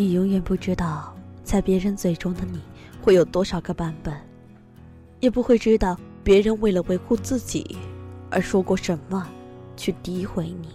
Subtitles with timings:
[0.00, 2.58] 你永远不知道，在别人嘴中的你
[3.02, 4.14] 会有多少个版本，
[5.20, 5.94] 也不会知道
[6.24, 7.76] 别人为了维护自己
[8.30, 9.28] 而说过什么，
[9.76, 10.68] 去诋毁你，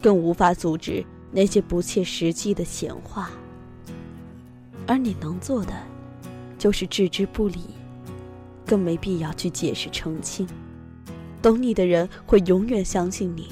[0.00, 3.30] 更无法阻止那些不切实际的闲话。
[4.86, 5.74] 而你能做的，
[6.56, 7.60] 就是置之不理，
[8.64, 10.48] 更没必要去解释澄清。
[11.42, 13.50] 懂你的人会永远相信你。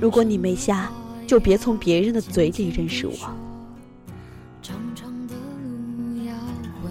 [0.00, 0.90] 如果你没瞎。
[1.28, 3.12] 就别从别人的嘴里认识我。
[4.62, 6.32] 长长的路要
[6.80, 6.88] 挥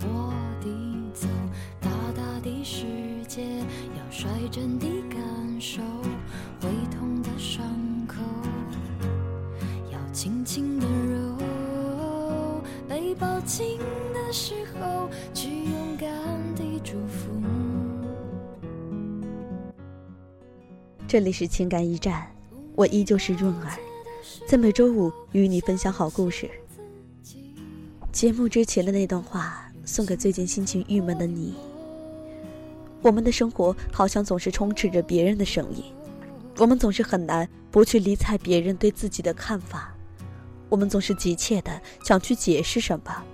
[0.00, 0.68] 霍地
[1.14, 1.28] 走，
[1.80, 2.84] 大大的世
[3.28, 3.44] 界
[3.96, 5.20] 要率真地感
[5.60, 5.80] 受，
[6.60, 7.64] 会痛的伤
[8.08, 8.16] 口
[10.12, 11.38] 轻轻的揉，
[12.88, 13.78] 被抱紧
[14.12, 16.10] 的时候去勇敢
[16.56, 17.30] 地祝福。
[21.06, 22.26] 这里是情感驿站。
[22.74, 23.78] 我依旧是润儿，
[24.46, 26.50] 在每周五与你分享好故事。
[28.10, 31.54] 节目之前的那段话送给最近心情郁闷的你。
[33.02, 35.84] 我们的生活好像总是充斥着别人的声音，
[36.56, 39.94] 我们总是很难不去理睬别人对自己的看法，
[40.68, 43.24] 我们总是急切的想去解释什么。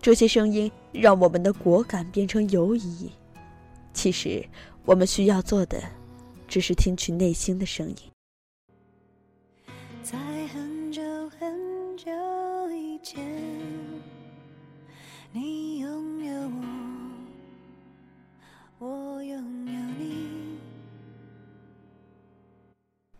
[0.00, 3.10] 这些声音让我们的果敢变成犹疑。
[3.92, 4.44] 其实，
[4.84, 5.82] 我们需要做的，
[6.46, 7.96] 只是听取内心的声音。
[10.10, 11.00] 在很久
[11.38, 12.10] 很久
[12.72, 13.24] 以前，
[15.30, 16.50] 你拥有
[18.80, 20.58] 我，我拥有你。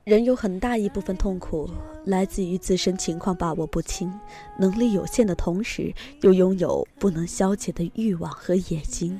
[0.03, 1.71] 人有很大一部分痛苦
[2.07, 4.13] 来自于自身情况把握不清，
[4.59, 9.17] 能力有限的同时，又拥有不能消解的欲望和野心。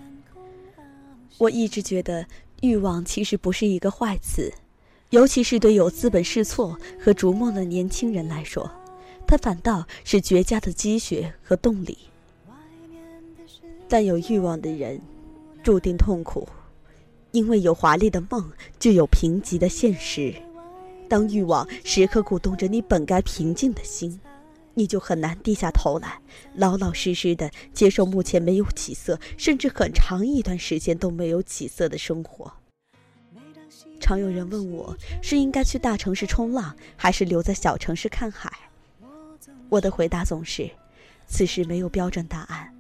[1.39, 2.27] 我一直觉得，
[2.63, 4.53] 欲望其实不是一个坏词。
[5.11, 8.71] 尤其是对有资本试错和逐梦的年轻人来说，
[9.27, 11.99] 它反倒是绝佳的积雪和动力。
[13.89, 15.01] 但有欲望的人，
[15.65, 16.49] 注定痛苦，
[17.33, 20.33] 因为有华丽的梦，就有贫瘠的现实。
[21.09, 24.21] 当欲望时刻鼓动着你本该平静的心，
[24.75, 26.21] 你就很难低下头来，
[26.55, 32.53] 老老实实的接受目前没有起色，甚至很长一段时间都没有起色的生活。
[34.01, 38.51] 常有人问我是应该去大城市冲浪，还是留在小城市看海？
[39.69, 40.69] 我的回答总是：
[41.29, 42.75] 此时没有标准答案，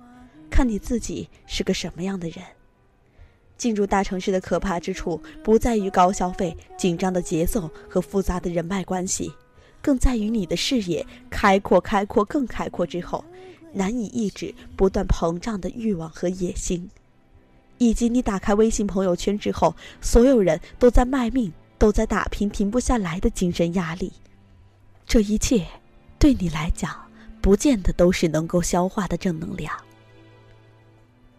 [0.50, 2.42] 看你自己是个什么样的人。
[3.56, 9.30] 进入大城市的可怕之处，不在于高消费、紧张的节奏和复杂的人脉关系，
[9.82, 13.22] 更在于你的视野开阔、开阔、更开阔之后，
[13.74, 16.90] 难以抑制不断膨胀的欲望和野心。
[17.80, 24.12] 以及你打开微信朋友圈之后，所有人都在卖命，都在打拼，停不下来的精神压力。
[25.06, 25.66] 这一切，
[26.18, 26.94] 对你来讲，
[27.40, 29.74] 不见得都是能够消化的正能量。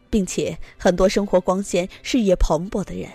[0.09, 3.07] 并且，很多生活光鲜、事业蓬勃的人，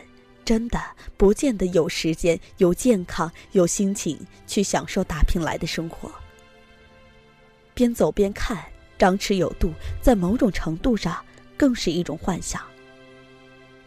[0.45, 0.81] 真的
[1.17, 6.09] 不见得有时间、有健康、有心情去享受打拼来的生活。
[7.75, 8.65] 边走边看，
[8.97, 11.23] 张弛有度，在某种程度上，
[11.57, 12.63] 更是一种幻想。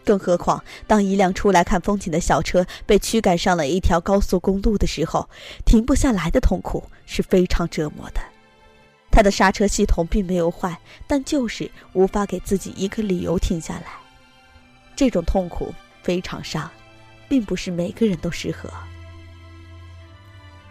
[0.09, 5.29] 更何况，当一辆出来看风景的小车被驱赶上了一条高速公路的时候，
[5.63, 8.19] 停不下来的痛苦是非常折磨的。
[9.11, 13.85] 他的刹车系统并没有坏，但就是无法给自己一个理由停下来。
[14.95, 15.71] 这种痛苦
[16.01, 16.67] 非常伤，
[17.27, 18.67] 并不是每个人都适合。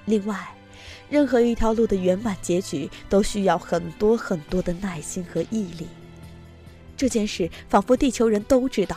[0.06, 0.48] 另外，
[1.09, 5.87] 任何一条路的圆满结局都需要很多很多的耐心和毅力。
[6.97, 8.97] 这件事仿佛地球人都知道。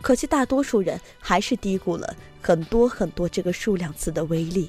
[0.00, 4.68] 可惜，大多数人还是低估了很多很多这个数量词的威力。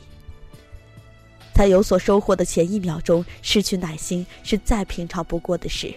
[1.53, 5.93] 在有所收获的前一秒钟失去耐心，是再平常不过的事。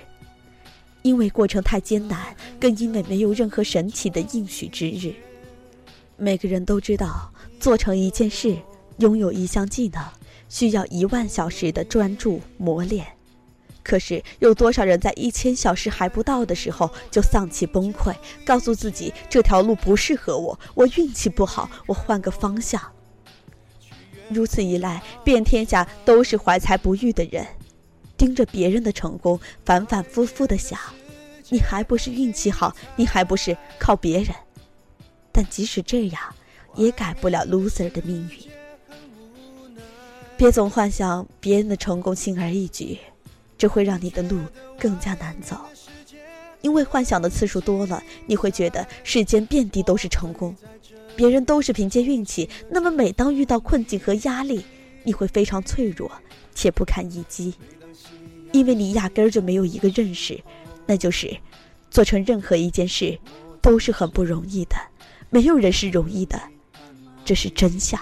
[1.02, 5.14] 因为过程太艰难，更因为没有任何神奇的应许之日。
[6.16, 8.56] 每个人都知道，做成一件事，
[8.98, 10.04] 拥有一项技能，
[10.48, 13.06] 需要一万小时的专注磨练。
[13.82, 18.14] 可是有多少人在一千小时还不到的时候就丧气崩溃，
[18.44, 22.80] 告诉自己这条路不适合我，我运气不好，我换个方向。
[24.28, 27.46] 如此一来，遍天下都是怀才不遇的人，
[28.16, 30.78] 盯着别人的成功，反反复复的想，
[31.50, 34.34] 你还不是运气好，你还不是靠别人。
[35.32, 36.20] 但即使这样，
[36.76, 38.50] 也改不了 loser 的命运。
[40.36, 42.98] 别总幻想别人的成功轻而易举。
[43.62, 44.40] 这会让你的路
[44.76, 45.56] 更加难走，
[46.62, 50.56] 因为幻想的次数多了，你会觉得世间遍地都是成功，
[51.14, 52.50] 别人都是凭借运气。
[52.68, 54.64] 那么每当遇到困境和压力，
[55.04, 56.10] 你会非常脆弱
[56.52, 57.54] 且不堪一击，
[58.50, 60.42] 因为你压根儿就没有一个认识，
[60.84, 61.32] 那就是
[61.88, 63.16] 做成任何一件事
[63.60, 64.74] 都是很不容易的，
[65.30, 66.42] 没有人是容易的，
[67.24, 68.00] 这是真相。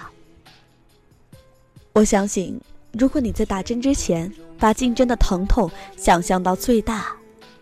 [1.92, 2.58] 我相信，
[2.92, 7.14] 如果你在打针之前把进针的疼痛想象到最大，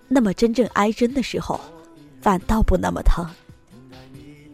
[0.08, 1.60] 那么真正挨针的时候，
[2.20, 3.28] 反倒不那么疼。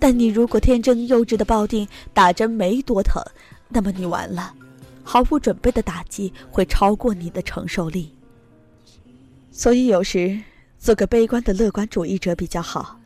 [0.00, 3.23] 但你如果天真幼稚的抱定打针没多疼，
[3.69, 4.53] 那么你完了，
[5.03, 8.12] 毫无准备的打击会超过你的承受力。
[9.50, 10.38] 所以有时
[10.79, 12.99] 做个悲观的乐观主义者比较好，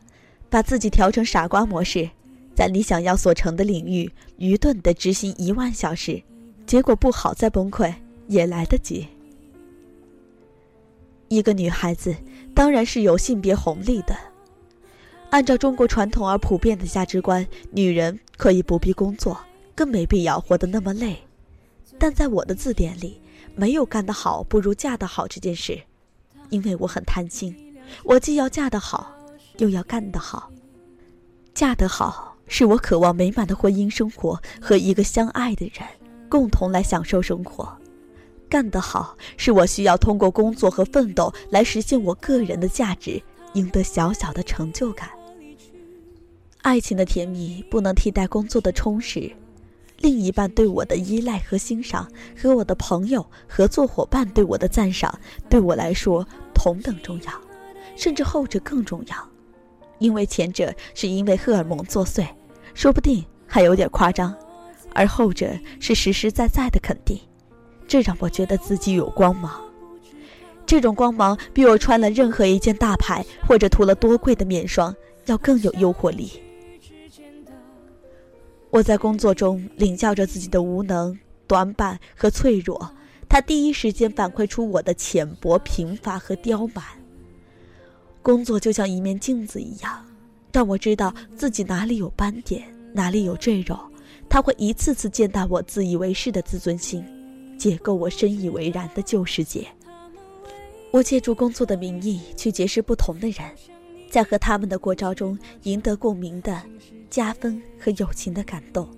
[0.49, 2.09] 把自己调成傻瓜模式，
[2.55, 6.21] 在你想要所成的领域愚钝的执行一万小时，
[6.69, 7.91] 结果不好再崩溃
[8.27, 9.07] 也来得及。
[11.27, 12.15] 一个女孩子
[12.53, 14.15] 当然是有性别红利的。
[15.31, 19.35] 按照中国传统而普遍的价值观，女人可以不必工作，
[19.73, 21.17] 更没必要活得那么累。
[21.97, 23.19] 但在我的字典里，
[23.55, 25.81] 没有干得好不如嫁得好这件事，
[26.51, 27.55] 因为我很贪心，
[28.03, 29.11] 我既要嫁得好，
[29.57, 30.51] 又要干得好。
[31.51, 35.83] 嫁得好是我渴望美满的婚姻生活和一个相爱的人
[36.29, 37.67] 共同来享受生活，
[38.47, 43.21] 干得好是我需要通过工作和奋斗来实现我个人的价值，
[43.53, 45.09] 赢得小小的成就感。
[46.61, 49.31] 爱情的甜蜜不能替代工作的充实，
[49.99, 52.07] 另一半对我的依赖和欣赏，
[52.39, 55.17] 和我的朋友、合作伙伴对我的赞赏，
[55.49, 57.31] 对我来说同等重要，
[57.95, 59.15] 甚至后者更重要，
[59.99, 62.27] 因为前者是因为荷尔蒙作祟，
[62.73, 64.35] 说不定还有点夸张，
[64.93, 67.19] 而后者是实实在在的肯定，
[67.87, 69.61] 这让我觉得自己有光芒，
[70.65, 74.95] 这种光芒比我穿了任何一件大牌或者涂了多贵的面霜
[75.25, 76.31] 要更有诱惑力。
[78.69, 82.93] 我在工作中领教着自己的无能、短板和脆弱，
[83.27, 86.83] 他第一时间反馈出我的浅薄、贫乏和刁蛮。
[88.21, 90.05] 工作就像一面镜子一样，
[90.53, 92.63] 让我知道自己哪里有斑点，
[92.93, 93.79] 哪里有赘肉。
[94.29, 97.03] 他会一次次践踏我自以为是的自尊心，
[97.57, 99.67] 解构我深以为然的旧世界。
[100.91, 103.43] 我借助工作的名义去结识不同的人。
[104.09, 106.59] 在和他们的过招中赢得共鸣的
[107.11, 108.89] 加分和友情的感动，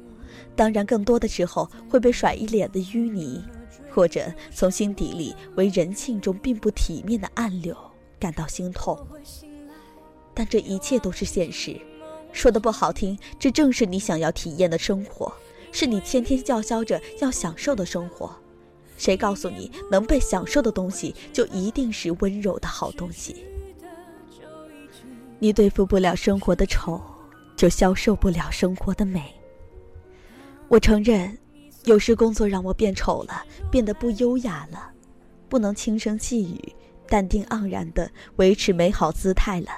[0.55, 3.43] 当然更多的时候会被甩一脸的淤泥，
[3.89, 7.75] 或者从心底里为人性中并不体面的暗流
[8.17, 8.97] 感到心痛。
[10.33, 11.75] 但这一切都是现实，
[12.31, 15.31] 说的不好听，这正是你想要体验的生活，
[15.71, 18.35] 是你天天叫嚣着要享受的生活。
[18.97, 23.45] 谁告诉你能被享受的东西就一定是温柔的好东西？
[25.39, 27.01] 你对付不了生活的丑，
[27.55, 29.33] 就消受不了生活的美。
[30.67, 31.35] 我承认，
[31.85, 34.91] 有时工作让我变丑了，变得不优雅了，
[35.49, 36.75] 不能轻声细语、
[37.07, 39.69] 淡定盎然地维持美好姿态了。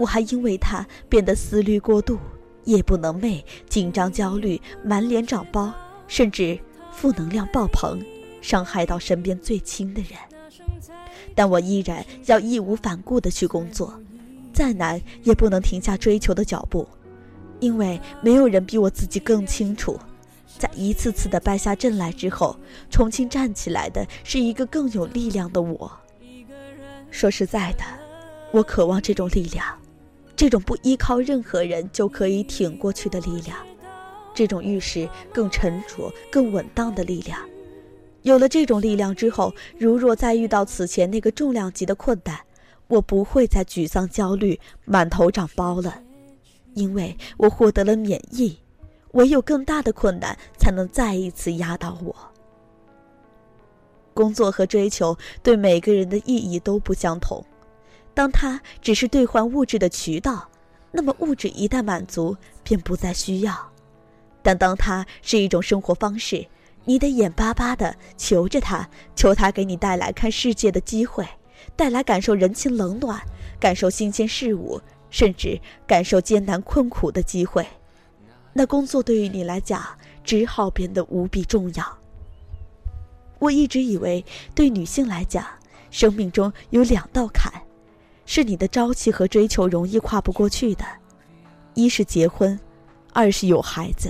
[0.00, 2.18] 我还因为他变得思虑过度，
[2.64, 5.70] 夜不能寐，紧张焦虑，满脸长包，
[6.08, 6.58] 甚至
[6.90, 8.00] 负能量爆棚，
[8.40, 10.18] 伤害到身边最亲的人。
[11.34, 13.92] 但我依然要义无反顾地去工作。
[14.54, 16.88] 再难也不能停下追求的脚步，
[17.60, 20.00] 因为没有人比我自己更清楚，
[20.58, 22.56] 在一次次的败下阵来之后，
[22.90, 25.92] 重新站起来的是一个更有力量的我。
[27.10, 27.84] 说实在的，
[28.50, 29.66] 我渴望这种力量，
[30.40, 33.58] 这种不依靠任何人就可以挺过去的力量，
[34.32, 37.38] 这种遇事更沉着、更稳当的力量。
[38.22, 42.40] 有了这种力量之后，如若再遇到此前那个重量级的困难，
[42.88, 46.02] 我不会再沮丧、焦虑、满头长包了，
[46.72, 48.58] 因为我获得了免疫。
[49.10, 52.16] 唯有更大的困难才能再一次压倒我。
[54.14, 57.44] 工作和追求对每个人的意义都不相同。
[58.14, 60.48] 当它只是兑换物质的渠道，
[60.92, 63.52] 那么物质一旦满足，便不再需要；
[64.42, 66.46] 但当它是一种生活方式，
[66.84, 71.26] 你得眼巴巴的求着它，求它给你带来看世界的机会。
[71.76, 73.20] 带来感受人情冷暖、
[73.58, 77.66] 感受新鲜事物，甚至感受艰难困苦的机会，
[78.52, 79.82] 那工作对于你来讲
[80.24, 81.98] 只好变得无比重要。
[83.38, 84.24] 我一直以为，
[84.54, 85.46] 对女性来讲，
[85.90, 87.52] 生命中有两道坎，
[88.32, 90.84] 是你的朝气和追求容易跨不过去的，
[91.74, 92.56] 一是结婚，
[93.12, 94.08] 二是有孩子，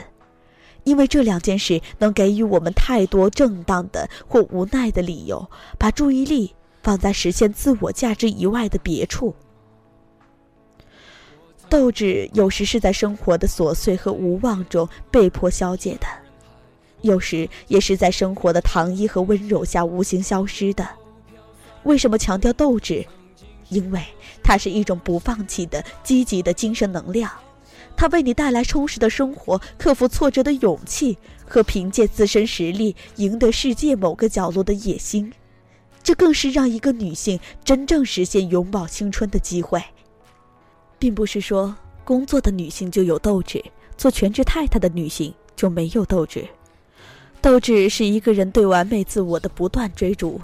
[0.85, 6.55] 因为这两件事能给予我们太多正当的或无奈的理由，把注意力。
[6.83, 9.35] 放在实现自我价值以外的别处，
[11.71, 16.07] 斗志有时是在生活的琐碎和无望中被迫消解的。
[17.01, 20.87] 有时也是在生活的糖衣和温柔下无形消失的。
[21.85, 23.03] 为什么强调斗志？
[23.71, 24.05] 因为
[24.43, 27.31] 它是一种不放弃的积极的精神能量，
[27.97, 35.33] 它为你带来充实的生活、克服挫折的勇气和凭借自身实力赢得世界某个角落的野心。
[36.03, 39.83] 这更是让一个女性真正实现永葆青春的机会。
[40.99, 41.75] 并不是说
[42.05, 43.65] 工作的女性就有斗志，
[43.97, 46.47] 做全职太太的女性就没有斗志。
[47.41, 50.41] 斗志是一个人对完美自我的不断追逐。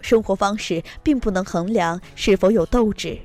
[0.00, 3.18] 生活方式并不能衡量是否有斗志，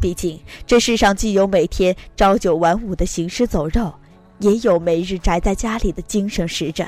[0.00, 3.92] 毕竟这世上既有每天朝九晚五的行尸走肉，
[4.38, 6.86] 也有每日宅在家里的精神使者。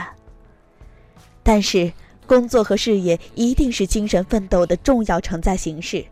[1.42, 1.92] 但是，
[2.26, 6.04] 工作和事业一定是精神奋斗的重要承载形式。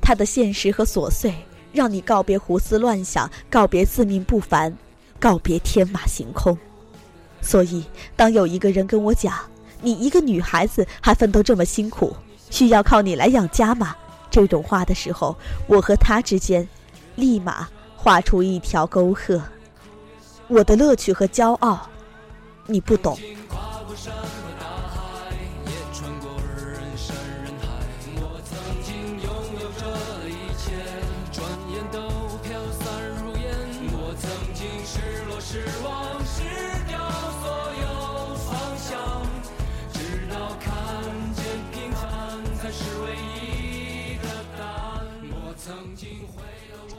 [0.00, 1.32] 它的现实和琐碎，
[1.72, 4.76] 让你告别胡思乱想，告别自命不凡，
[5.20, 6.58] 告别天马行空。
[7.40, 7.84] 所以，
[8.16, 9.34] 当有一个人跟我讲，
[9.82, 12.16] 你一个女孩子还奋斗这么辛苦，
[12.48, 13.94] 需要靠你来养家吗？
[14.30, 15.36] 这种话的时候，
[15.66, 16.66] 我和他之间，
[17.16, 19.42] 立马画出一条沟壑。
[20.48, 21.88] 我的乐趣和骄傲，
[22.66, 23.18] 你不懂。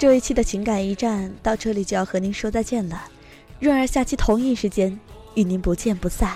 [0.03, 3.05] 这一期的情感驿站到这里就要和您说再见了，
[3.61, 4.99] 润儿下期同一时间
[5.33, 6.33] 与您不见不散。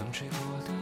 [0.00, 0.79] 风吹过的。